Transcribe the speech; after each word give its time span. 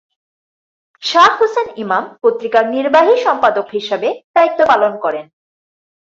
শাহ 1.03 1.31
হুসেন 1.39 1.67
ইমাম 1.77 2.03
পত্রিকার 2.23 2.63
নির্বাহী 2.69 3.15
সম্পাদক 3.25 3.67
হিসাবে 3.71 4.09
দায়িত্ব 4.35 4.59
পালন 4.67 4.93
করেন। 5.03 5.25